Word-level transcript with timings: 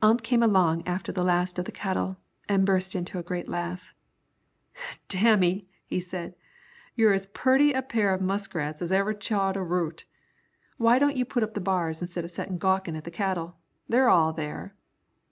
Ump 0.00 0.22
came 0.22 0.40
along 0.40 0.86
after 0.86 1.10
the 1.10 1.24
last 1.24 1.58
of 1.58 1.64
the 1.64 1.72
cattle 1.72 2.16
and 2.48 2.64
burst 2.64 2.94
into 2.94 3.18
a 3.18 3.24
great 3.24 3.48
laugh. 3.48 3.92
"Damme," 5.08 5.62
he 5.84 5.98
said, 5.98 6.36
"you're 6.94 7.12
as 7.12 7.26
purty 7.26 7.72
a 7.72 7.82
pair 7.82 8.14
of 8.14 8.20
muskrats 8.20 8.80
as 8.80 8.92
ever 8.92 9.12
chawed 9.12 9.56
a 9.56 9.64
root. 9.64 10.04
Why 10.76 11.00
don't 11.00 11.16
you 11.16 11.24
put 11.24 11.42
up 11.42 11.54
the 11.54 11.60
bars 11.60 12.00
instead 12.00 12.24
of 12.24 12.30
settin' 12.30 12.56
gawkin' 12.56 12.94
at 12.96 13.02
the 13.02 13.10
cattle! 13.10 13.56
They're 13.88 14.08
all 14.08 14.32
there." 14.32 14.76